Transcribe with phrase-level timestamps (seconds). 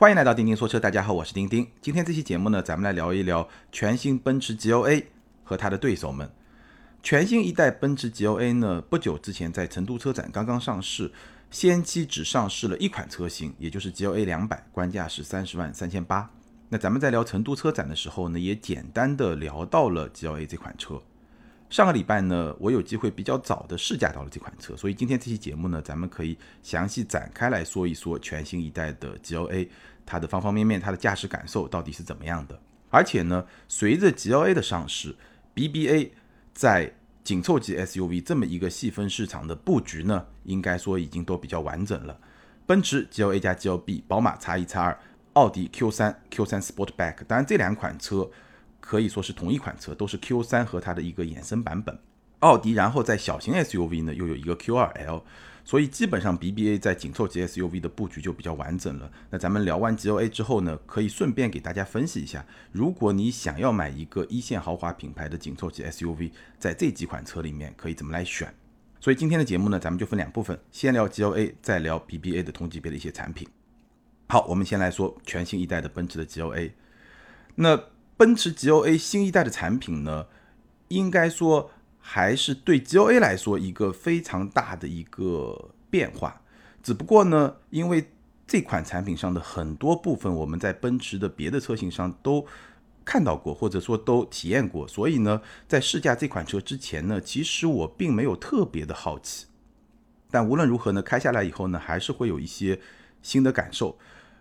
[0.00, 1.68] 欢迎来到钉钉说车，大家好，我是钉钉。
[1.82, 5.04] 今天这期节目呢，咱们来聊一聊全新奔驰 GLA
[5.44, 6.32] 和它的对手们。
[7.02, 11.12] 全新一代奔驰 GLA 呢，不久之前在成都车展刚刚上市，
[11.50, 16.30] 先期只上市了一款车型，也就是 GLA 两百，官价是三十万三千八。
[16.70, 21.02] 那咱们在聊成都车展的时候呢，也简单的聊到了 GLA 这款车。
[21.70, 29.68] 上个礼拜呢，我有机会比较早的试驾到了这款车，所以今天这期节目呢，咱们可以详细展开来说一说全新一代的 GLA，
[30.04, 32.58] 它的方方面面，它的驾驶感受到底是怎么样的。
[32.90, 35.14] 而且呢，随着 GLA 的上市
[35.54, 36.10] ，BBA
[36.52, 36.92] 在
[37.22, 42.18] 紧凑级 SUV 这么一个细分市场的布局呢，应该说已经都比较完整了。
[42.66, 44.96] 奔驰 GLA 加 GLB，宝马 X1、X2，
[45.34, 48.28] 奥迪 Q3、Q3 Sportback，当然这两款车。
[48.80, 51.98] 可以说是同一款车，都是 Q3 和它的一个衍生版本。
[52.40, 55.22] 奥迪，然后在小型 SUV 呢又有一个 Q2L，
[55.62, 59.12] 所以基本上 BBA 在紧凑级 SUV 的布局就比较完整了。
[59.28, 68.54] 那咱们聊完 GLA 之后呢，可以顺便给大家分析一下，如果你想要买一个一线豪华品牌的紧凑级 SUV，在这几款车里面可以怎么来选？
[69.00, 73.46] 所以今天的节目呢，咱们就分两部分，先聊 GLA，再聊 BBA 的同级别的一些产品。
[74.28, 76.70] 好，我们先来说全新一代的奔驰的 GLA，
[77.56, 77.78] 那。
[78.20, 80.26] 奔驰 GLA 新一代的产品呢，
[80.88, 86.42] 应该说还是对 GLA 来说一个非常大的一个变化。
[86.82, 88.10] 只不过呢，因为
[88.46, 92.44] 这款产品上的很多部分我们在奔驰的别的车型上都
[93.06, 99.46] 看到过，或者说都体验过，所以呢，在试驾这款车之前呢，其实我并没有特别的好奇。
[100.30, 102.78] 但无论如何呢，开下来以后呢，还是会有一些
[103.22, 103.96] 新的感受。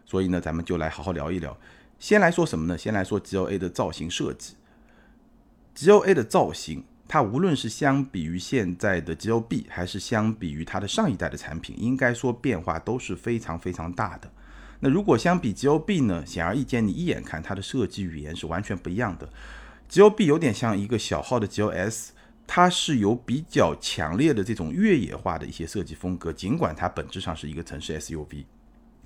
[0.06, 1.58] 所以呢，咱们就来好好聊一聊。
[2.00, 2.78] 先来说什么呢？
[2.78, 4.56] 先来说 GLA 的造型设计。
[5.76, 14.32] GLA 的造型，它无论是相比于现在的 GLB，还是相比于它的上一代的产品，应该说变化都是非常非常大的。
[14.80, 16.26] 那如果相比 GLB 呢？
[16.26, 19.30] 显而易见，你一眼看它的设计语言是完全不一样的。
[19.90, 22.10] GLB 有点像一个小号的 GLS，
[22.48, 28.46] 它是有比较强烈的这种越野化的一些设计风格，尽管它本质上是一个城市 SUV。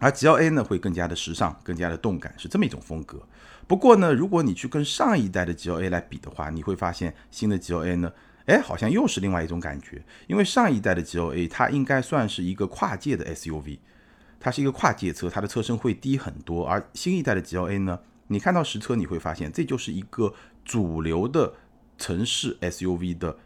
[0.04, 3.26] 而 GLA 呢会更加的时尚，更加的动感，是这么一种风格。
[3.66, 8.12] 不过呢，如果你去跟上一代的 GLA 来比的话，你会发现新的 GLA 呢，
[8.46, 10.04] 哎，好像又是另外一种感觉。
[10.28, 13.80] 因为上一代的 GLA 它应该算是一个跨界的 SUV，
[14.42, 16.68] 它是一个跨界车，它的车身会低很多。
[16.68, 17.98] 而新一代的 GLA 呢，
[18.28, 20.34] 你看到实车你会发现，这就是一个
[20.66, 21.54] 主流的
[21.98, 23.38] 城市 SUV 的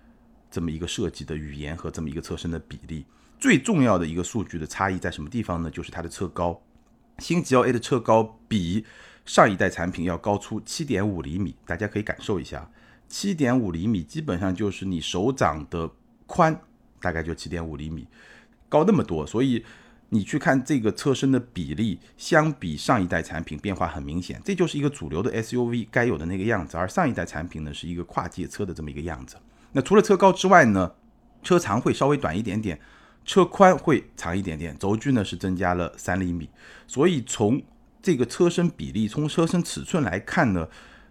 [0.50, 3.06] 这么一个设计的语言和这么一个车身的比例。
[3.40, 5.70] 最重要的一个数据的差异在什么地方呢？
[5.70, 6.60] 就是它的车高，
[7.20, 8.84] 新 GLA 的车高比
[9.26, 12.70] 上一代产品要高出七点五厘米，大家可以感受一下，
[13.08, 15.90] 七点五厘米基本上就是你手掌的
[16.26, 16.60] 宽，
[17.00, 18.08] 大概就七点五厘米，
[18.68, 19.64] 高那么多，所以
[20.10, 29.36] 你去看这个车身的比例，相比上一代产品变化很明显，这就是一个主流的 SUV 该有的那个样子，而上一代产品呢是一个跨界车的这么一个样子。
[29.74, 30.92] 那除了车高之外呢，
[31.44, 32.80] 车长会稍微短一点点。
[33.28, 36.50] 车宽会长一点点，轴距呢是增加了三厘米，
[36.88, 37.62] 所以从
[38.02, 40.66] 这个车身比例、从车身尺寸来看呢，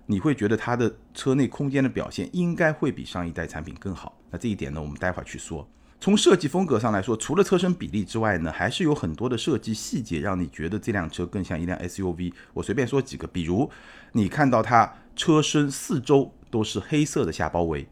[0.07, 4.19] 你会觉得它的车内空间的表现应该会比上一代产品更好。
[4.31, 5.69] 那这一点呢，我们待会儿去说。
[6.01, 12.33] 从设计风格上来说，除了车身比例之外呢，还是有很多的设计细节让你觉得这辆车更像一辆 SUV。
[12.55, 13.71] 我随便说几个，比如
[14.13, 17.87] 你看到它车身四周都是黑色的下包围。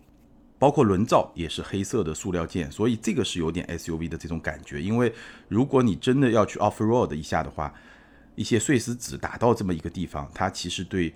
[0.64, 4.80] 包括轮罩也是黑色的塑料件，所以这个是有点 SUV 的这种感觉。
[4.80, 5.12] 因为
[5.46, 7.70] 如果你真的要去 off road 一下的话，
[8.34, 11.12] 一些碎石子打到这么一个地方，它其实对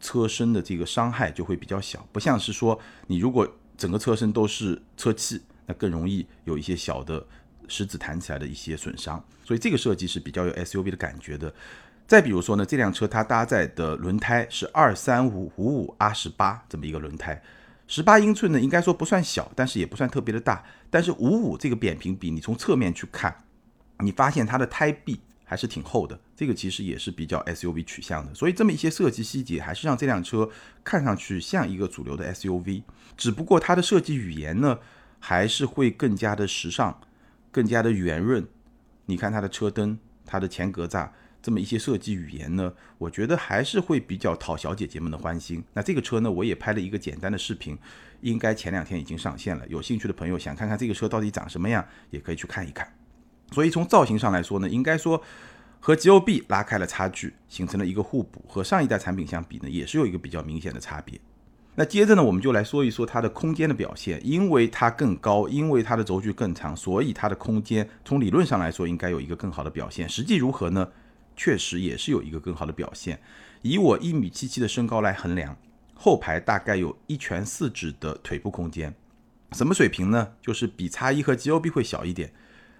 [0.00, 2.76] 车身的这个伤害就会比较小，不像是说
[3.06, 7.24] 你如果整个车身都是车漆，那更容易有一些小的
[7.68, 9.24] 石子弹起来的一些损伤。
[9.44, 11.54] 所以这个设计是比较有 SUV 的感觉的。
[12.08, 17.40] 再比如说呢，这辆车它搭载的轮胎是二三五五五 R 十八这么一个轮胎。
[17.88, 20.62] 十八英寸呢，应该说不算小，但是也不算特别的大。
[20.90, 23.34] 但是五五这个扁平比，你从侧面去看，
[24.00, 26.20] 你发现它的胎壁还是挺厚的。
[26.36, 28.34] 这个其实也是比较 SUV 取向的。
[28.34, 30.48] 所以这么一些设计细节，还是让这辆车
[30.84, 32.82] 看上去像一个主流的 SUV。
[33.16, 34.78] 只不过它的设计语言呢，
[35.18, 37.00] 还是会更加的时尚，
[37.50, 38.46] 更加的圆润。
[39.06, 41.08] 你看它的车灯，它的前格栅。
[41.40, 45.62] 这么一些设计语言呢，我觉得还是会比较讨小姐姐们的欢心。
[45.72, 47.78] 那这个车呢，我也拍了一个简单的视频，
[48.20, 49.64] 应该前两天已经上线了。
[49.68, 52.92] 有兴趣的朋友想看看这个车到底长什么样，也可以去看一看。
[53.52, 55.22] 所以从造型上来说呢，应该说
[55.78, 58.44] 和 GOB 拉开了差距，形成了一个互补。
[58.48, 61.18] 和上一代产品相比呢，也是有一个比较明显的差别。
[61.76, 64.20] 那接着呢，我们就来说一说它的空间的表现。
[64.24, 70.08] 因为它更高，因为它的轴距更长，所以它的空间从理论上来说应该有一个更好的表现。
[70.08, 70.88] 实际如何呢？
[71.38, 73.18] 确实也是有一个更好的表现。
[73.62, 75.56] 以我一米七七的身高来衡量，
[75.94, 78.94] 后排大概有一拳四指的腿部空间，
[79.52, 80.32] 什么水平呢？
[80.42, 82.32] 就是比叉一和 G O B 会小一点，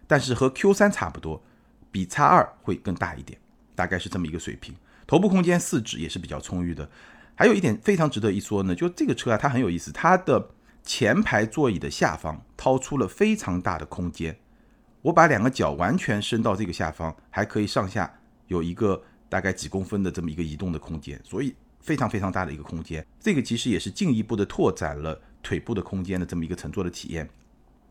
[0.06, 1.42] 但是和 Q 三差不多，
[1.90, 3.40] 比叉二会更大一点，
[3.74, 4.74] 大概是这么一个水平。
[5.06, 6.88] 头部空间四指也是比较充裕的。
[7.34, 10.50] 还有一点非常值得一说呢，就这个车啊，它很有意思，它的
[10.82, 14.36] 前排座椅的下方掏出了非常大的空间。
[15.02, 23.06] 我把两个脚完全伸到这个下方，还可以上下有一个大概几公分的这么一个移动的空间，所以非常非常大的一个空间。
[23.20, 27.28] 这个其实也是进一步的拓展了腿部的空间的这么一个乘坐的体验。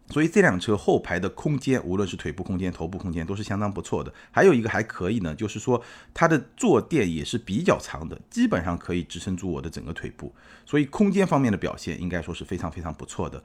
[0.09, 4.13] 所以这辆车后排的空间，无论是腿部空间、头部空间，都是相当不错的。
[4.31, 5.81] 还有一个还可以呢，就是说
[6.13, 10.33] 它的坐垫也是比较长的，基本上可以支撑住我的整个腿部。
[10.65, 13.43] 所以空间方面的表现应该说是非常非常不错的。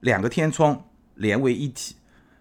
[0.00, 1.96] 两个天窗连为一体。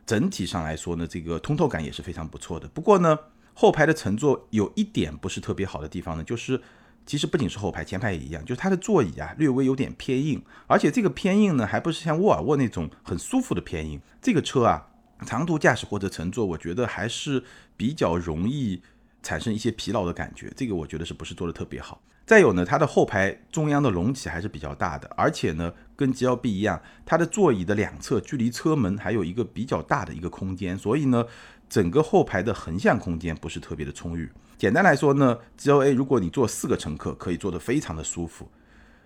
[0.06, 2.68] 整体上来说呢，这个通透感也是非常不错的。
[2.70, 3.16] 不过呢，
[3.60, 6.62] 后排的乘坐有一点不是特别好的地方呢，就是
[7.06, 14.00] 其实不仅是后排，前排也一样，就是它的座椅啊略微有点偏硬，而且这个偏硬呢还不是像沃尔沃那种很舒服的偏硬。
[14.22, 14.88] 这个车啊，
[15.26, 17.44] 长途驾驶或者乘坐，我觉得还是
[17.76, 18.82] 比较容易
[19.22, 20.50] 产生一些疲劳的感觉。
[20.56, 22.02] 这个我觉得是不是做的特别好？
[22.26, 31.26] 再有呢，它的后排中央的隆起还是比较大的，而且呢，跟 G L B 一样，它的座椅的两侧距离车门还有一个比较大的一个空间，所以呢，
[31.70, 34.30] 整个后排的横向空间不是特别的充裕。
[34.58, 38.50] 简单来说呢，G L A 如果你坐四个乘客，可以坐得非常的舒服，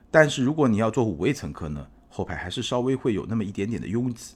[0.09, 4.35] 但是如果你要坐五位乘客呢，后排还是稍微会有那么一点点的拥挤。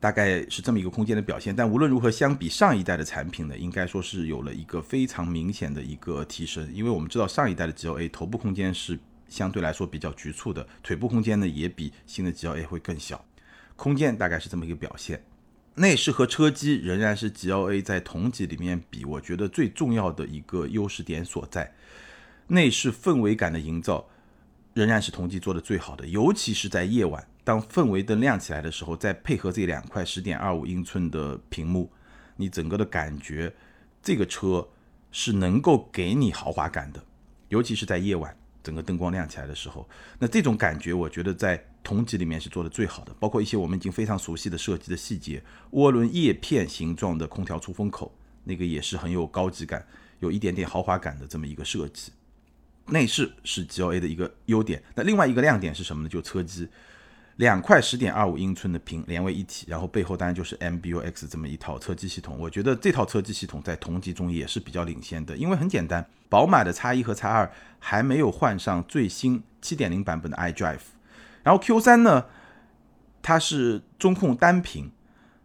[0.00, 6.66] 大概是这么一个空间的表现，但无论如何，相比上一代的产品呢，应该说是有了一个非常明显的一个提升。
[6.72, 13.22] 因为我们知道上一代的 G L A 头部空间是相对来说比较局促的，腿部空间呢也比新的 G L A 会更小，
[13.76, 15.22] 空间大概是这么一个表现。
[15.76, 21.72] 内饰和车机仍然是 G L A 在同级里面比我觉得最重要的一个优势点所在，
[22.48, 24.08] 内饰氛围感的营造
[24.74, 27.26] 仍然是同级做的最好的，尤其是在夜晚。
[27.42, 31.90] 当氛围灯亮起来的时候，再配合这两块十点二五英寸的屏幕，
[32.36, 33.52] 你整个的感觉，
[34.02, 34.68] 这个车
[35.10, 37.02] 是能够给你豪华感的。
[37.48, 39.88] 尤其是在夜晚，整个灯光亮起来的时候，
[40.18, 43.14] 那这种感觉，我觉得在同级里面是做的最好的。
[43.18, 45.42] 包括一些我们已经非常熟悉的设计的细节，
[45.72, 49.86] 涡轮叶片形状的空调出风口，那个也是很有高级感，
[50.18, 52.12] 有一点点豪华感的这么一个设计。
[52.86, 56.08] 内饰是 G L A 的一个优点，那另外一个亮点是什么呢？
[56.08, 56.68] 就车机。
[57.36, 62.36] 两块十点二五英寸的屏连为一体，然后背后当然就是 MBUX 这么一套车机系统。
[62.38, 70.80] 我觉得这套车机系统在同级中也是比较领先的，因为很简单，宝马的 X 一和 X 二还没有换上最新七点零版本的 iDrive，
[71.42, 72.26] 然后 Q 三呢，
[73.22, 74.90] 它是中控单屏，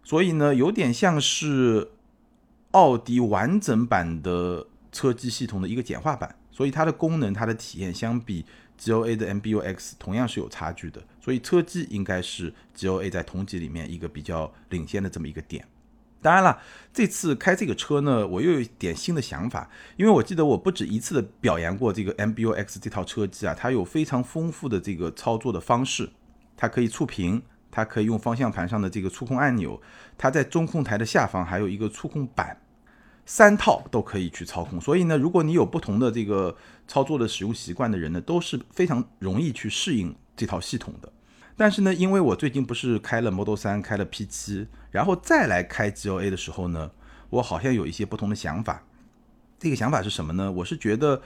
[0.03, 1.92] 所以呢有点像是
[2.71, 8.45] 奥迪完整版的车机系统的一个简化版，所以它的功能、它的体验相比。
[8.77, 15.65] G O A 的 M B U X 同样是有差距的，所以车机应该是 G O A 在同级里面一个比较领先的这么一个点。
[16.21, 16.59] 当然了，
[16.94, 26.09] 这次开这个车呢，我又有一点新的想法，因为我记得我不止一次的表扬过这个 M B U X 这套车机啊，它有非常丰富的这个操作的方式，
[26.57, 29.81] 它可以触屏，它可以用方向盘上的这个触控按钮，
[30.17, 32.59] 它在中控台的下方还有一个触控板。
[33.27, 36.56] 三套都可以去操控，所以呢，如果你有不同的这个
[36.88, 41.12] 操作的使用习惯的人呢，都是非常容易去适应这套系统的。
[41.57, 46.91] 但是呢，因为我最近不是开了 Model 3，开了 P7，然后再来开 G L A 的时候呢，
[47.29, 48.83] 我好像有一些不同的想法。
[49.57, 50.51] 这个想法是什么呢？
[50.51, 51.21] 我是觉得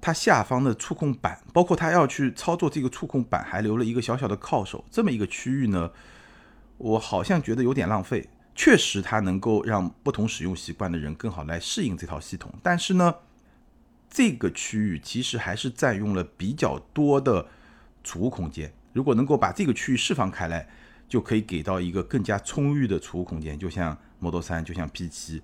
[0.00, 5.90] 它下方的触控板，包括它要去操作这个触控板，还留了一个小小的靠手这么一个区域呢，
[6.78, 8.28] 我好像觉得有点浪费。
[8.54, 12.52] 确实，它能够让不同使用习惯的人更好来适应这套系统。
[12.62, 13.14] 但是呢，
[14.08, 17.48] 这个区域其实还是占用了比较多的
[18.04, 18.72] 储物空间。
[18.92, 20.68] 如果能够把这个区域释放开来，
[21.08, 25.40] 就可以给到一个更加充裕的储物空间，就像 Model 3、就像 P7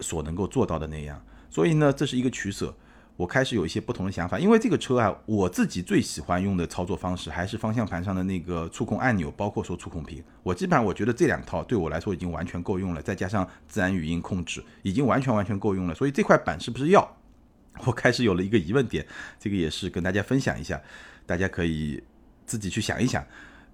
[0.00, 1.24] 所能够做到的那样。
[1.48, 2.74] 所以呢，这是一个取舍。
[3.16, 10.20] 我开始有一些不同的想法，因为这个车啊，我自己最喜欢用的操作方式还是方向盘上的那个触控按钮，包括说触控屏。
[10.42, 15.94] 我基本上我觉得这两套对我来说已经完全够用了，再加上自然语音控制，已经完全完全够用了。
[15.94, 17.16] 所以这块板是不是要？
[17.84, 19.06] 我开始有了一个疑问点，
[19.38, 20.82] 这个也是跟大家分享一下，
[21.24, 22.02] 大家可以
[22.46, 23.24] 自己去想一想，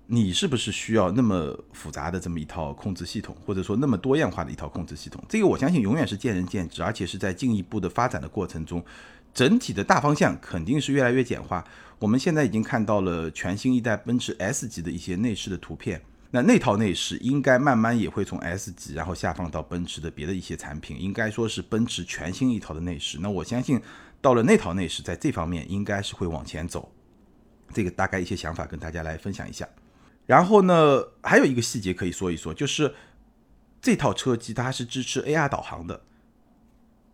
[0.06, 5.22] 你是不是需要那么复杂的这么一套控制系统，或者说那么多样化的一套控制系统？
[5.28, 8.84] 这个我相信永远是见仁见智，而且是在进一步的发展的过程中。
[9.32, 11.64] 整体的大方向肯定是越来越简化。
[12.00, 23.18] 我们现在已经看到了全新一代奔驰 S 级的一些内饰的图片，那那套内饰应该慢慢也会从 S 级，然后下放到奔驰的别的一些产品，应该说是奔驰全新一套的内饰。
[23.20, 23.80] 那我相信
[24.20, 26.90] 到了那套内饰，在这方面应该是会往前走。
[27.72, 29.68] 这个大概一些想法跟大家来分享一下。
[30.26, 32.94] 然后呢，还有一个细节可以说一说，就是
[33.82, 36.02] 这套车机它是支持 AR 导航的，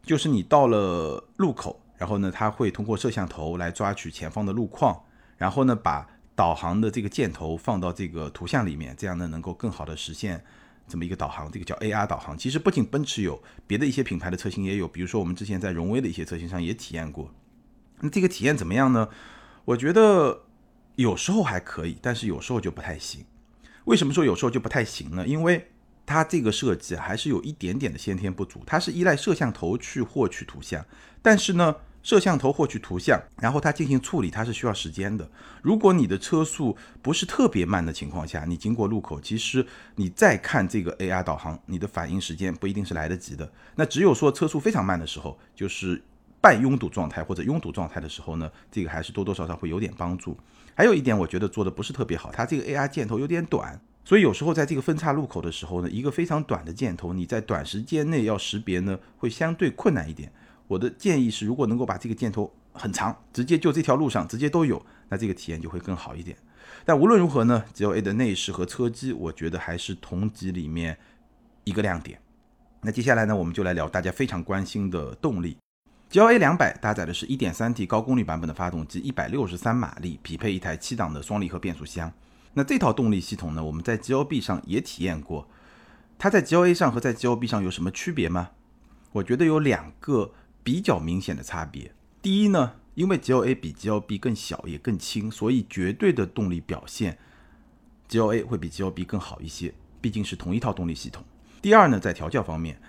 [0.02, 5.02] 就是你到了路口，然后呢，它会通过摄像头来抓取前方的路况，
[5.38, 10.44] 然后呢，把导航的这个箭头放到这个图像里面，这样呢，能够更好的实现
[10.86, 11.50] 这么一个导航。
[11.50, 12.36] 这个叫 AR 导航。
[12.36, 17.32] 其实不仅奔驰有，别的一些品牌的车型也有，比如说我们之前在荣威的一些车型上也体验过。
[18.00, 19.08] 那这个体验怎么样呢？
[19.64, 20.42] 我觉得。
[20.96, 23.24] 有时候还可以，但是有时候就不太行。
[23.84, 25.26] 为什么说有时候就不太行呢？
[25.26, 25.68] 因为
[26.04, 28.62] 它这个设计还是有一点点的先天不足。
[28.66, 30.84] 它是依赖摄像头去获取图像，
[31.20, 35.28] 但是呢，摄像头获取图像，然后它进行处理，它是需要时间的。
[35.62, 39.64] 如果你的车速不是特别慢的情况下，你经过路口，其实
[39.96, 43.52] 你再看这个 AR 导航，你的反应时间不一定是来得及的。
[43.74, 46.02] 那只有说车速非常慢的时候，就是
[46.40, 50.36] 半拥堵状态或者拥堵状态的时候呢，这个还是多多少少会有点帮助。
[50.76, 60.30] 还有一点，我觉得做的不是特别好，它这个 AR 箭头有点短，所以有时候在这个分叉路口的时候呢，一个非常短的箭头，你在短时间内要识别呢，会相对困难一点。
[60.68, 66.36] 我的建议是，如果能够把这个箭头很长，直接就这条路上直接都有，那这个体验就会更好一点。
[66.84, 70.98] 但无论如何呢，GLA 的内饰和车机，我觉得还是同级里面
[71.64, 72.20] 一个亮点。
[72.82, 75.56] 那接下来呢，我们就来聊大家非常关心的动力。
[76.08, 82.12] G L A 两百搭载的是一点三 T 高功率版本的发动机，一百六十三马力，匹配一台七档的双离合变速箱。
[82.54, 85.48] 那这套动力系统呢，我们在 G L B 上也体验过。
[86.16, 88.50] 它在 G L A 上和在 G L B 上有什么区别吗？
[89.12, 90.32] 我觉得有两个
[90.62, 91.92] 比较明显的差别。
[92.22, 97.18] 第一呢，因为 G L A 比 G L B 更小也更轻，所以绝对的动力表现
[98.06, 101.24] G L A 会比 G L B 更好一些，毕竟是同一套动力系统。
[101.60, 102.80] 第二呢，在调教方面。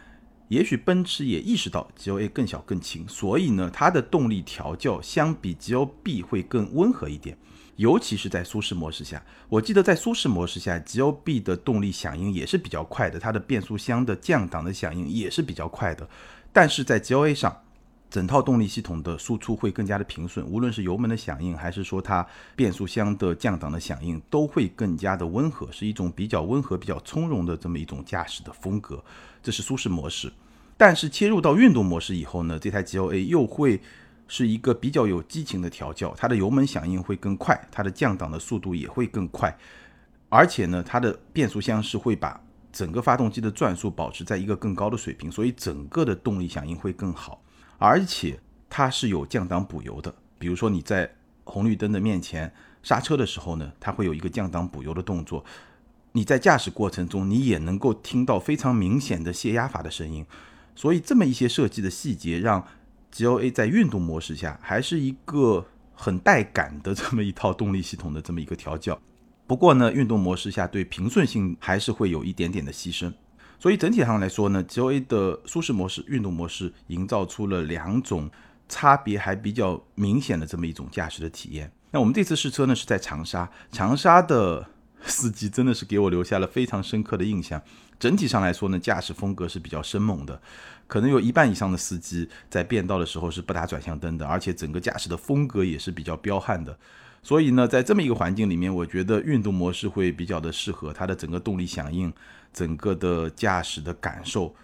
[0.49, 7.37] 也许奔驰也意识到 G L A 更小更轻，所以呢，它的动力调教相比 G L B 会更温和一点，
[7.75, 9.21] 尤其是在舒适模式下。
[9.49, 16.07] 我记得在舒适模式下，G L B 的动力响应也是比较快的，它的变速箱的降档的响应也是比较快的。
[16.53, 17.63] 但是在 G L A 上，
[18.09, 29.03] 整套动力系统的输出会更加的平顺，无论是油门的响应，还是说它变速箱的降档的响应，都会更加的温和，是一种比较温和、比较从容的这么一种驾驶的风格。
[29.43, 30.31] 这是舒适模式，
[30.77, 33.81] 但是切入到运动模式以后呢，这台 G L A 又会
[34.27, 39.57] 是一个比较有激情的调教，它的油门响应会更快，它的降档的速度也会更快，
[40.29, 42.41] 而且呢，它的变速箱是会把
[42.73, 47.41] 整个发动机的转速保持在一个更高的水平，所以整个的动力响应会更好，
[47.77, 51.09] 而且它是有降档补油的，比如说你在
[51.43, 52.53] 红绿灯的面前
[52.83, 55.43] 刹车的时候呢，它会有一个降档补油的动作。
[56.13, 60.25] 你在驾驶过程中，你也能够听到非常明显的泄压阀的声音，
[60.75, 62.65] 所以这么一些设计的细节，让
[63.11, 68.99] G L A 在运动模式下还是一个很带感的这么一套动力系统的这么一个调教。
[69.45, 73.13] 不过呢，运动模式下对平顺性还是会有一点点的牺牲。
[73.59, 78.29] 所以整体上来说呢，G O A 的舒适模式、运动模式营造出了两种
[78.69, 81.71] 差别还比较明显的这么一种驾驶的体验。
[81.91, 84.69] 那我们这次试车呢是在长沙，长沙的。
[85.05, 87.61] 司机真的是给我留下了非常深刻的印象。
[87.99, 90.41] 整体上来说呢，驾驶风格是比较生猛的，
[90.87, 96.77] 可能有一半以上的司机在变道的时候是不打转向灯的，而且整个驾驶的风格也是比较彪悍的。
[97.21, 102.11] 所以呢，在这么一个环境里面，我觉得运动模式会比较的适合，它的整个动力响应、
[102.53, 104.55] 整个的驾驶的感受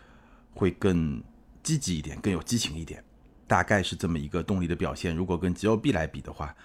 [0.53, 1.21] 会更
[1.61, 3.03] 积极一点，更有激情一点。
[3.47, 5.15] 大概是这么一个动力的表现。
[5.15, 6.55] 如果跟 G L B 来比的话。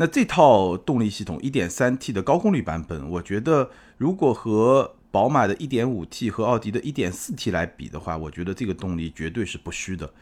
[0.00, 10.12] 那这套动力系统 1.3T 的高功率版本，我觉得如果和宝马的 1.5T 和奥迪的 1.4T 来比的话，我觉得这个动力绝对是不虚的，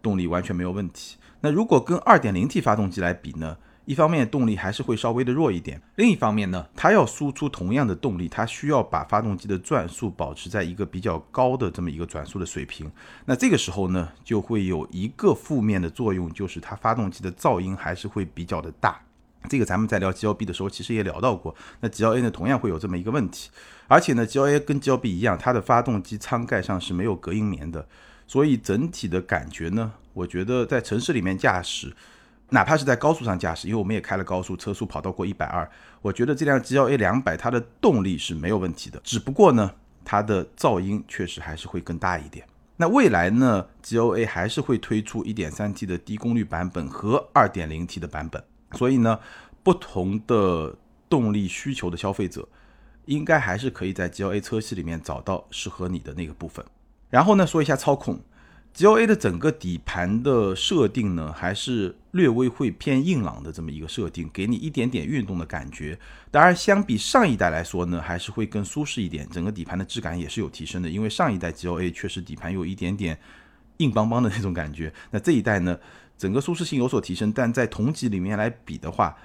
[0.00, 1.16] 动力完全没有问题。
[1.40, 3.56] 那如果跟 2.0T 发动机来比呢？
[3.84, 12.90] 一方面动力还是会稍微的弱一点，另一方面呢，它要输出同样的动力，它需要把发动机的转速保持在一个比较高的这么一个转速的水平。
[13.26, 19.00] 那这个时候呢，就会有一个负面的作用，就是它发动机的噪音还是会比较的大。
[19.46, 21.54] 这个咱们在聊 G L B 的时候，其实也聊到过。
[21.80, 23.50] 那 G L A 呢，同样会有这么一个问题。
[23.86, 27.86] 而且呢，G L A 跟 G L B 一样，它的发动机舱盖上是没有隔音棉的，
[28.26, 31.94] 所以整体的感觉呢，我觉得在城市里面驾驶，
[32.54, 35.68] 哪怕是在高速上驾驶，因为我们也开了高速，车速跑到过一百二，
[36.00, 39.00] 我觉得这辆 G L A 两百它的动力是没有问题的。
[39.02, 42.46] 只不过呢，它的噪音确实还是会更大一点。
[42.76, 48.40] 那未来呢，G L A 还是会推出 1.3T 的低功率版本和 2.0T 的版本。
[48.70, 49.18] 所以呢，
[49.64, 50.76] 不同的
[51.08, 52.48] 动力需求的消费者，
[53.06, 56.64] 应该还是可以在 GLA 车系里面找到适合你的那个部分。
[57.10, 58.20] 然后呢，说一下操控。
[58.76, 65.96] GLA 的整个底盘的设定呢，还是略微会偏硬朗的这么一个设定，给你一点点运动的感觉。
[66.32, 70.90] 当然，相比上一代来说呢，还是会更舒适一点，整个底盘的质感也是有提升的。
[70.90, 73.16] 因为上一代 GLA 确实底盘有一点点
[73.76, 75.78] 硬邦邦的那种感觉，那这一代呢，
[76.18, 79.16] 整个舒适性有所提升，但在同级里面来比的话，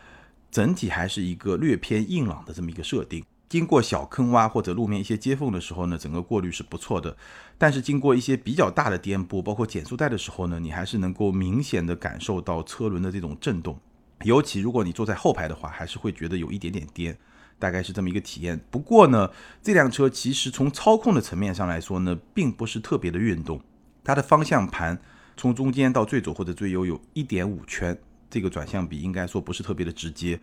[0.51, 3.23] 整体还是一个略偏硬朗的这么一个设定。
[3.49, 7.17] 经过小坑洼或者路面一些接缝的时候呢，整个过滤是不错的。
[7.59, 13.77] 但是经过一些比较大的颠簸，包括减速带的时候呢，你还是能够明显的感受到车轮的这种震动。
[14.23, 17.15] 尤其如果你坐在后排的话，还是会觉得有一点点颠，
[17.59, 18.59] 大概是这么一个体验。
[18.71, 19.29] 不过呢，
[19.61, 23.61] 这辆车其实从操控的层面上来说呢，并不是特别的运动。
[24.03, 24.99] 它的方向盘
[25.37, 27.97] 从中间到最左或者最右有一点五圈，
[28.29, 30.39] 这个转向比应该说不是特别的直接。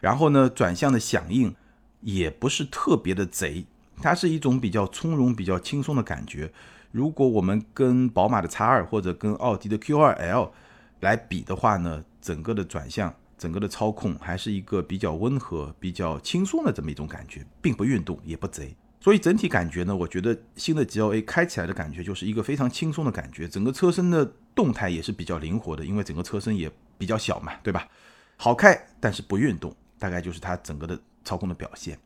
[0.00, 1.54] 然后呢，转向的响应。
[2.02, 3.64] 也不是特别的贼，
[4.02, 6.52] 它是一种比较从容、比较轻松的感觉。
[6.92, 10.52] 如果我们跟宝马的 X 二或者跟奥迪的 Q 二 L
[11.00, 18.74] 来比的话呢，整个的转向、整个的操控还是一个比较温和、比较轻松的这么一种感觉，并不运动，也不贼。
[19.00, 27.86] 所以整体感觉呢，我觉得新的 GLA 开起来的感觉就是一个非常轻松的感觉，整个车身的动态也是比较灵活的，因为整个车身也比较小嘛，对吧？
[28.36, 30.98] 好开，但是不运动，大概就是它整个的。
[31.26, 31.98] 操控的表现。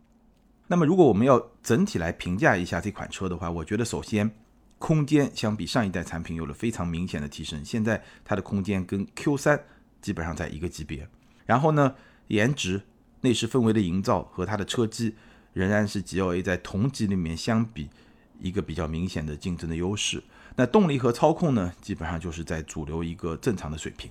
[0.70, 4.30] 那么，如果我们要整体来评价一下这款车的话，我觉得首先
[4.78, 7.64] 空间相比上一代产品有了非常明显的提升。
[7.64, 9.62] 现在它的空间跟 Q3
[10.00, 11.08] 基本上在一个级别。
[11.44, 11.96] 然后呢，
[12.28, 12.82] 颜值、
[13.22, 15.16] 内饰氛围的营造和它的车机
[15.54, 17.90] 仍然是 GLA 在同级里面相比
[18.38, 20.22] 一个比较明显的竞争的优势。
[20.54, 24.08] 那动力和操控呢，基本上就是在主流一个正常的水平。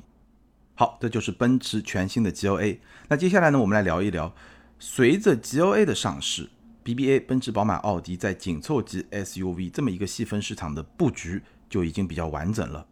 [0.76, 2.80] 好，这就是奔驰全新的 GLA。
[3.08, 4.36] 那接下来呢，我们来聊一聊。
[4.82, 6.50] 随着 GLA 的上市
[6.86, 12.88] ，BBA、奔驰、宝马、奥迪在紧凑级 SUV 这么一个细分市场的布局就已经比较完整了。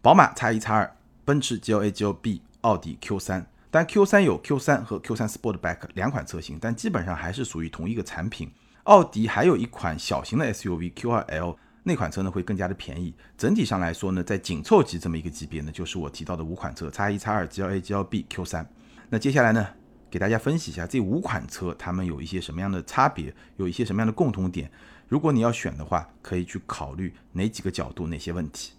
[0.00, 0.90] 宝马 X1、X2，
[1.24, 3.44] 奔驰 GLA、GLB，奥迪 Q3。
[3.68, 8.48] 但 Q3 有 Q3 和 Q3 Sportback 两款车型，但基本上还是属于同一个产品。
[8.84, 13.12] 奥迪还有一款小型的 SUV Q2L，那款车呢会更加的便宜。
[13.36, 18.64] 整体上来说呢，在紧凑级这么一个级别呢，就是我提到的五款车：X1、X2、GLA、GLB、Q3。
[19.10, 19.66] 那接下来呢？
[20.14, 24.70] 给大家分析一下这五款车，它们有一些什么样的差别，有一些什么样的共同点。
[25.08, 28.74] 如果你要选的话，可以去考虑哪几个角度，哪些问题。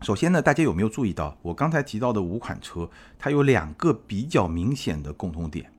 [0.00, 5.70] 首先呢，大家有没有注意到我刚才提到的五款车，它有两个比较明显的共同点。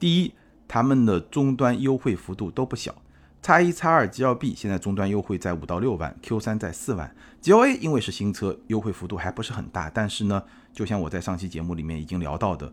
[0.00, 0.34] 第一，
[0.66, 2.92] 它们的终端优惠幅度都不小。
[3.40, 9.88] 叉一、叉二、G L B 现在终端优惠在五到六万，Q 三在四万，G L A 因为是新车，优惠幅度还不是很大。
[9.88, 10.42] 但是呢，
[10.72, 12.72] 就像我在上期节目里面已经聊到的。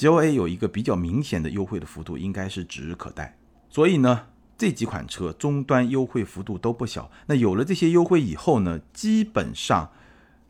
[0.00, 3.36] GLA 有一个比较明显的优惠的幅度，应该是指日可待。
[3.68, 7.10] 所以呢，这几款车终端优惠幅度都不小。
[7.26, 9.90] 那有了这些优惠以后呢，基本上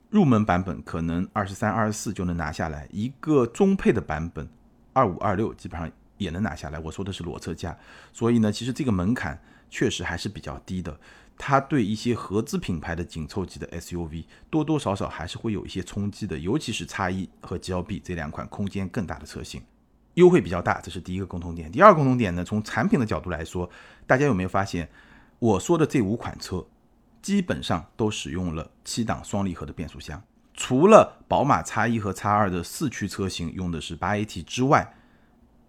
[0.09, 4.49] 入门版本可能二十三、二十四就能拿下来，一个中配的版本
[4.93, 6.79] 二五、二六基本上也能拿下来。
[6.79, 7.77] 我说的是裸车价。
[8.13, 9.37] 所以呢，其实这个门槛
[9.71, 10.99] 确实还是比较低的。
[11.43, 19.63] 它对一些合资品牌的紧凑级的 SUV 多多少少还是会有一些冲击的，尤其是叉一和 GLB 这两款空间更大的车型，
[20.15, 21.73] 优惠比较大，这是第一个共同点。
[21.73, 23.71] 第二个共同点呢，从产品的角度来说，
[24.07, 24.91] 大家有没有发现，
[25.39, 26.67] 我说的这五款车
[27.23, 34.93] 基本上都使用了七档双离合的变速箱，除了宝马叉一和叉二的四驱车型用的是八 AT 之外，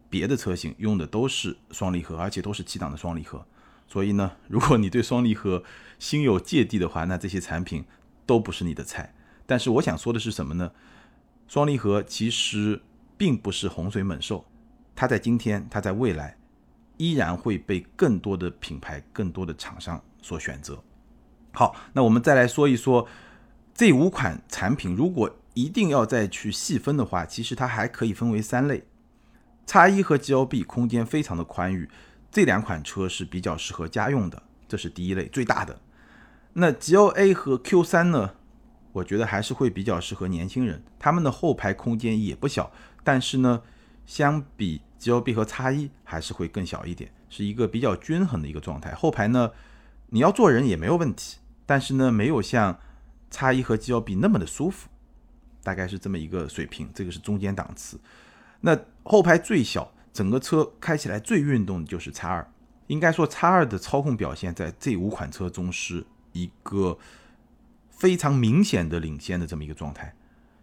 [0.09, 3.45] 别的车型用的都是双离合，而且都是七档的双离合。
[3.91, 5.63] 所以呢， 如果你对双离合
[5.99, 7.83] 心有芥蒂的话，那这些产品
[8.25, 9.13] 都不是你的菜。
[9.45, 10.71] 但是我想说的是什么呢？
[11.49, 12.81] 双离合其实
[13.17, 14.45] 并不是洪水猛兽，
[14.95, 16.37] 它在今天，它在未来
[16.95, 20.81] 依然会被更多的品牌、更多的厂商所选择。
[21.51, 23.05] 好，那我们再来说一说
[23.73, 28.85] 这五款产品，如果一定要再去细分的话，其实它还可以分为三类。
[29.65, 31.89] 叉一和 G L B 空间非常的宽裕。
[32.31, 35.81] 这两款车是比较适合家用的，这是第一类最大的。
[36.53, 38.35] 那 GLA 和 Q3 呢？
[38.93, 42.71] 我觉得还是会比较适合年轻人，他们的后排空间也不小，
[43.03, 43.61] 但是呢，
[44.05, 48.93] 相比 GLB 和 X1 还是会更小一点，是一个比较均衡的一个状态。
[48.93, 49.51] 后排呢，
[50.07, 52.79] 你要坐人也没有问题，但是呢，没有像
[53.31, 54.89] X1 和 GLB 那么的舒服，
[55.63, 56.89] 大概是这么一个水平。
[56.93, 57.99] 这个是中间档次。
[58.61, 59.93] 那后排最小。
[60.13, 62.51] 整个车开起来最运动的就是叉二，
[62.87, 66.97] 应该说叉二的操控表现在这五款车中是一个
[67.89, 70.13] 非常明显的领先的这么一个状态。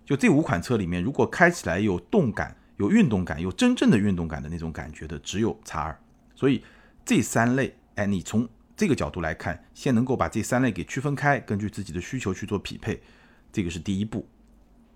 [0.05, 5.99] 就这五款车里面，如果开起来有动感、有运动感、有真正的运动感的那种感觉的，只有叉二。
[6.35, 6.65] 所以
[7.05, 13.03] 这三类，哎，你从这个角度来看，先能够把这三类给区分开，根据自己的需求去做匹配，
[13.53, 14.27] 这个是第一步。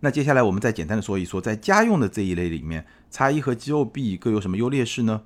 [0.04, 5.22] 那接下来我们再简单的说一说，在家用的这一类里面，叉一和 G O B 各有什么优劣势呢？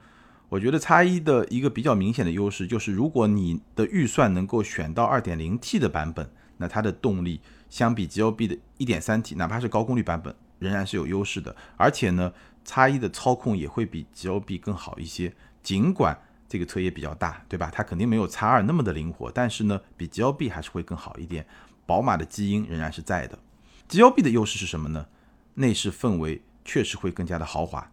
[0.51, 11.57] 我觉得叉一的一个比较明显的优势就是，如果你的预算能够选到 2.0T 的版本，那它的动力相比 G O B 的 1.3T，哪怕是高功率版本，仍然是有优势的。
[11.79, 12.31] 而且呢，
[12.63, 15.33] 叉一的操控也会比 G O B 更好一些。
[15.63, 17.71] 尽管这个车也比较大，对吧？
[17.73, 21.47] 它肯定没有叉二那么的灵活，但是呢，比 G L B 还是会更好一点。
[21.87, 23.39] 宝马的基因仍然是在的。
[23.89, 25.07] G L B 的优势是什么呢？
[25.55, 27.91] 内饰氛围确实会更加的豪华，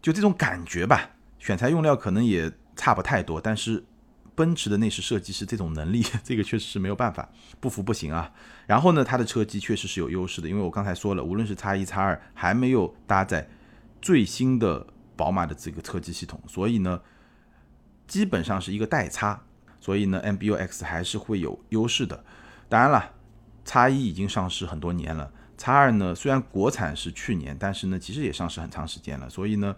[0.00, 1.10] 就这种感觉吧。
[1.38, 3.84] 选材用料可能也差不太多，但是
[4.34, 7.28] 奔驰的内饰设计师这种能力， 这个确实是没有办法，
[7.60, 8.32] 不服不行啊。
[8.66, 13.48] 然后呢，它的车机确实是有优势的，因为我刚才说了，无论是叉一、叉二，还没有搭载
[14.00, 14.86] 最新的。
[15.18, 17.00] 宝马的这个车机系统，所以呢，
[18.06, 19.42] 基本上是一个代差，
[19.80, 22.24] 所以呢，MBUX 还是会有优势的。
[22.68, 23.14] 当然了，
[23.68, 29.28] 叉一已经上市很多年了，叉二呢虽然国产是去年，但是呢其实也上市很长时间了。
[29.28, 29.76] 所以呢，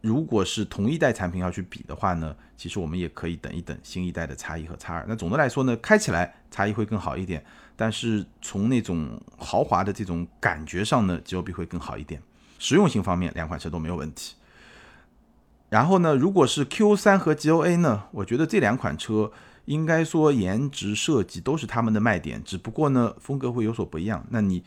[0.00, 5.04] 如果是同一代产品要去比的话呢，其实我们也可以等一等新一代的叉一和叉二。
[5.06, 7.44] 那总的来说呢，开起来叉一会更好一点，
[7.76, 12.20] 但是从那种豪华的这种感觉上呢，G O B 会更好一点。
[12.58, 14.34] 实用性方面，两款车都没有问题。
[15.68, 19.30] 然后呢，如果是 Q3 和 GOA 呢，我觉得这两款车
[19.66, 24.26] 应该说颜值设计都是他们的卖点，只不过呢风格会有所不一样。
[24.30, 24.64] 那你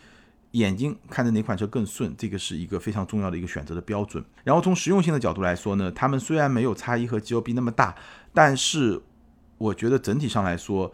[0.51, 4.23] 眼睛看着哪款车更顺，这个是一个非常重要的一个选择的标准。
[4.43, 7.95] 然后从实用性的角度来说呢，他们虽然没有叉一和 GOB 那么大，
[8.33, 9.01] 但是
[9.57, 10.93] 我觉得整体上来说，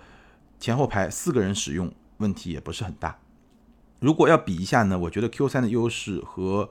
[0.60, 3.18] 前后排四个人使用问题也不是很大。
[4.00, 6.70] 如果要比一下呢，我觉得 Q 三的优势和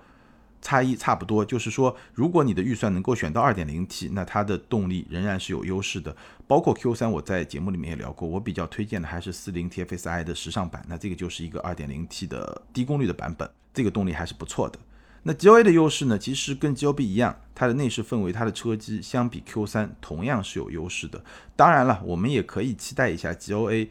[0.64, 6.16] 差异差不多，就是说，如果你的预算能够选到 2.0T，那它的动力仍然是有优势的。
[6.46, 14.78] 包括 Q3，我在节目里面也聊过，我比较推荐的还是 40TFSI 的时尚版，那这个就是一个 2.0T 的低功率的版本，这个动力还是不错的。
[15.24, 21.22] 那 GOA 的优势呢，其实跟 GOB 一样，它的内饰氛围、它的车机相比 Q3 同样是有优势的。
[21.54, 23.88] 当然了，我们也可以期待一下 GOA，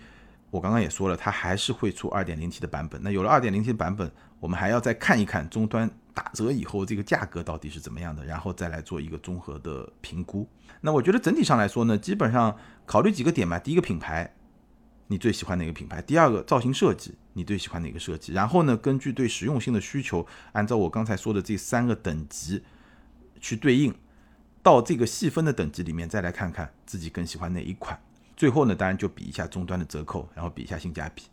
[0.50, 3.00] 我刚刚也说了，它还是会出 2.0T 的版本。
[3.04, 5.88] 那有了 2.0T 的版本，我们还要再看一看终端。
[6.14, 10.48] 打折以后这个价格到底是怎么样的，然后再来做一个综合的评估。
[10.82, 13.58] 那我觉得整体上来说呢，基本上考虑几个点吧。
[13.58, 14.36] 第一个品牌，
[15.08, 16.02] 你最喜欢哪个品牌？
[16.02, 18.34] 第二个造型设计，你最喜欢哪个设计？
[18.34, 22.64] 然后呢，根据对实用性的需求，按照我刚才说的这三个等级
[23.40, 23.94] 去对应，
[24.62, 28.00] 到这个细分的等级里面再来看看自己更喜欢哪一款。
[28.36, 31.24] 最后呢，当然就比一下终端的折扣，然后比一下性价比。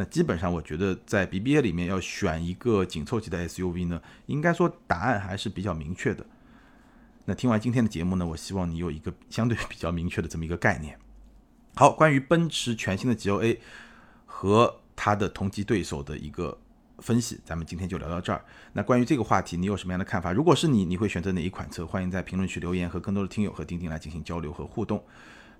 [0.00, 6.24] 那基本上，我觉得在 BBA 里面要选一个紧凑级的 SUV 呢，应该说答案还是比较明确的。
[7.26, 10.98] 那听完今天的节目呢，我希望你有一个相对比较明确的这么一个概念。
[11.74, 13.58] 好，关于奔驰全新的 GLA
[14.24, 16.58] 和它的同级对手的一个
[17.00, 18.42] 分析，咱们今天就聊到这儿。
[18.72, 20.32] 那关于这个话题，你有什么样的看法？
[20.32, 21.86] 如果是你，你会选择哪一款车？
[21.86, 25.04] 欢迎在评论区留言，和更多的听友和钉钉来进行交流和互动。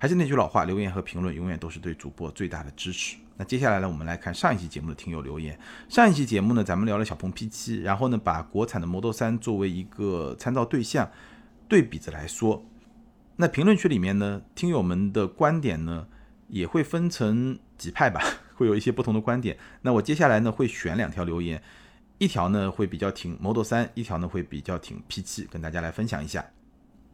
[0.01, 3.17] 还是那句老话，留言和评论永远都是对主播最大的支持。
[3.37, 5.59] 那接下来呢，我们来看上一期节目的听友留言。
[5.91, 11.11] 上一期节目呢，咱们聊了小鹏 P7，然后呢，把国产的 Model 3作为一个参照对象，
[11.69, 12.65] 对比着来说。
[13.37, 16.07] 那评论区里面呢，听友们的观点呢，
[16.49, 18.23] 也会分成几派吧，
[18.57, 19.59] 会有一些不同的观点。
[19.83, 21.63] 那我接下来呢，会选两条留言，
[22.17, 26.45] 一条呢会比较挺 Model 3，一条呢会比较挺 P7，跟大家来分享一下。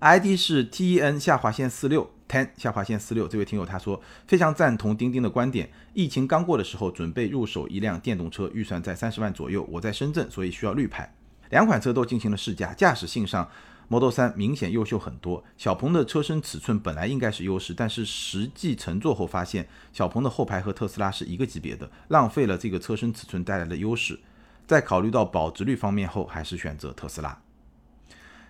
[0.00, 5.70] ID 是 T E N 下划线四六 ten 下划线四六，这位听友他说非常赞同钉钉的观点。
[5.94, 9.66] 疫情刚过的时候，准备入手一辆电动车，预算在三十万左右。
[9.70, 11.14] 我在深圳，所以需要绿牌。
[11.48, 13.48] 两款车都进行了试驾，驾驶性上
[13.88, 15.42] Model 3明显优秀很多。
[15.56, 24.20] 小鹏的车身尺寸本来应该是优势，但是实际乘坐后发现，小鹏的后排和特斯拉是一个级别的，浪费了这个车身尺寸带来的优势。
[24.66, 27.40] 在考虑到保值率方面后，还是选择特斯拉。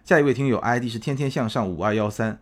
[0.06, 2.38] 下一位听友 ID 是天天向上五二幺三，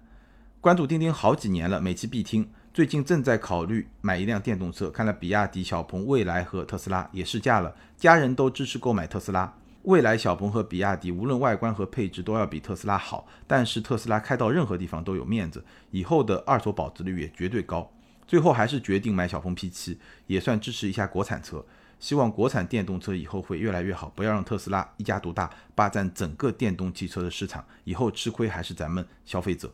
[0.61, 2.47] 关注钉钉好几年了，每期必听。
[2.75, 9.51] 最近正在考虑买一辆电动车，看了比亚迪、小鹏、蔚来和特斯拉，也试驾了，家人都支持购买特斯拉。
[9.85, 17.91] 蔚来、小鹏和比亚迪无论外观和配置都要比特斯拉好，但是特斯拉开到任何地方都有面子，以后的二手保值率也绝对高。
[18.27, 19.97] 最后还是决定买小鹏 P7，
[20.27, 21.65] 也算支持一下国产车。
[22.05, 29.73] 希望国产电动车以后会越来越好，不要让特斯拉一家独大，霸占整个电动汽车的市场，以后吃亏还是咱们消费者。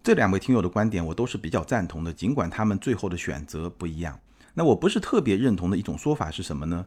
[0.00, 4.16] 这两位听友的观点我都是比较赞同的，尽管他们最后的选择不一样。
[4.54, 6.86] 那我不是特别认同的一种说法是什么呢？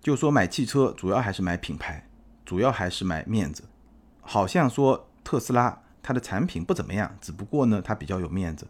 [0.00, 2.04] 就说买汽车主要还是买品牌，
[2.44, 3.62] 主要还是买面子。
[4.20, 8.66] 好像说特斯拉它的产品不怎么样，只不过呢它比较有面子。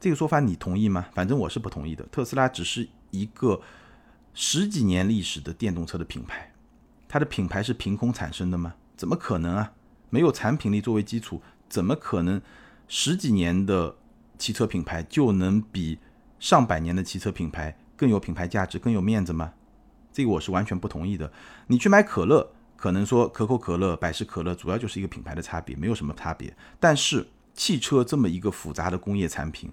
[0.00, 1.08] 这个说法你同意吗？
[1.12, 2.02] 反正我是不同意的。
[2.10, 3.60] 特斯拉只是一个
[4.34, 6.52] 十几年历史的电动车的品牌，
[7.08, 8.74] 它的品牌是凭空产生的吗？
[8.96, 9.72] 怎么可能啊？
[10.10, 12.40] 没有产品力作为基础，怎么可能
[12.88, 13.96] 十几年的
[14.38, 15.98] 汽车品牌就能比
[16.38, 19.52] 上百年的汽车品牌更有品牌价值、更有面子吗？
[20.12, 21.32] 这个我是完全不同意的。
[21.66, 26.54] 你去买可乐，可能说可口可乐、百事可乐主要就是一个品牌的差别，没有什么差别。
[26.78, 29.72] 但是汽车这么一个复杂的工业产品，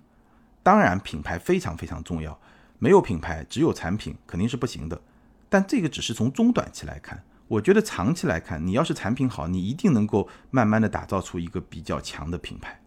[0.64, 2.40] 当然，品牌非常非常重要。
[2.80, 5.00] 没有品牌，只有产品肯定是不行的。
[5.48, 12.82] 但这个只是从中短期来看，我觉得长期来看，你要是产品好，你一定能够慢慢的打造出一个比较强的品牌。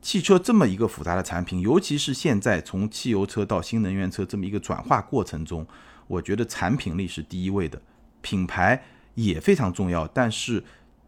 [0.00, 5.66] 汽车这么一个复杂的产品，尤其是现在从汽油车到新能源车这么一个转化过程中，
[6.06, 7.82] 我觉得产品力是第一位的，
[8.20, 8.82] 品牌
[9.14, 10.06] 也非常重要。
[10.06, 10.62] 但是。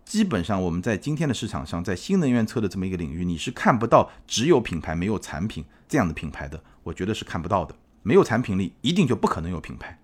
[0.06, 7.74] 基本上，我们在今天的市场上，在新能源车的这么一个领域，你是看不到只有品牌没有产品这样的品牌的，我觉得是看不到的。
[8.04, 9.98] 没有产品力，一定就不可能有品牌。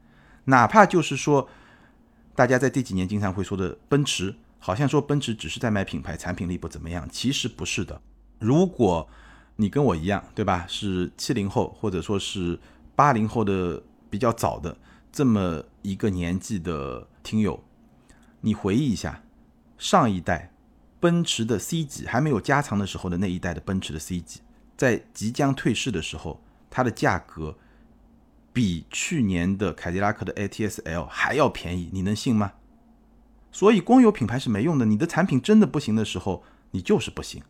[0.47, 1.49] 哪怕就是说，
[2.35, 8.03] 大家在这几年经常会说的奔驰，好像说奔驰只是在卖品牌，产品力不怎么样，其实不是的。
[8.41, 9.09] 如果
[9.55, 10.65] 你跟我一样，对吧？
[10.67, 12.59] 是七零后或者说是
[12.97, 14.77] 八零后的比较早的
[15.13, 17.63] 这么一个年纪的听友，
[18.41, 19.23] 你回忆一下。
[19.79, 20.53] 上一代
[21.01, 24.43] 奔驰的 C 级还没有加长的时候的那一代的奔驰的 C 级，
[24.77, 27.57] 在即将退市的时候，它的价格
[28.53, 32.53] 比去年的凯迪拉克的 ATS L 还要便宜，你能信吗？
[33.51, 37.43] 所以光有品牌是没用的，你的产品真的不行的时候，你就是不行。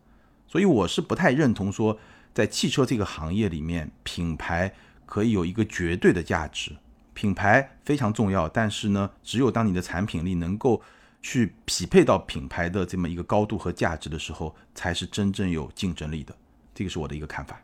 [0.47, 1.99] 所以我是不太认同说，
[2.33, 4.73] 在汽车这个行业里面，品牌
[5.07, 6.77] 可以有一个绝对的价值。
[7.15, 10.83] 品牌非常重要，但是呢，只有当你的产品力能够。
[11.23, 16.35] 去匹配到品牌的这么一个高度和价值的时候，才是真正有竞争力的。
[16.75, 17.61] 这个是我的一个看法。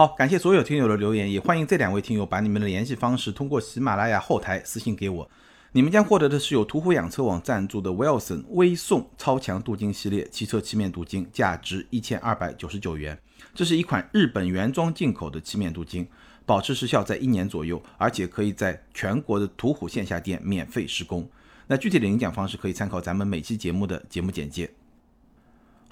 [0.00, 5.30] 好，感谢所有听友的留言，也欢迎这两位听友把你们的联系方式通过喜马拉雅后台私信给我。
[5.72, 13.20] 你们将获得的是由途虎养车网赞助的 Wilson 微送超强镀金系列汽车漆面镀金，价值一千二百九十九元。
[13.54, 16.08] 这是一款日本原装进口的漆面镀金，
[16.46, 21.28] 保持时效在一年左右，而且可以在全国的途虎线下店免费施工。
[21.66, 24.70] 那具体的领奖方式可以参考咱们每期节目的节目简介。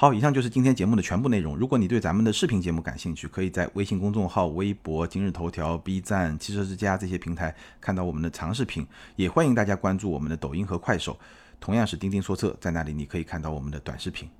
[0.00, 1.56] 好，以上就是今天节目的全部内容。
[1.56, 8.86] 如果你对咱们的视频节目感兴趣，可以在微信公众号、微博、今日头条、B 站、汽车之家这些平台看到我们的长视频。
[9.16, 11.18] 也欢迎大家关注我们的抖音和快手，
[11.58, 14.30] 同样是钉钉说车，在那里你可以看到我们的短视频。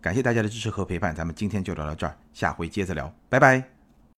[0.00, 3.81] 感谢大家的支持和陪伴，咱们今天就聊到这儿，下回接着聊，拜拜。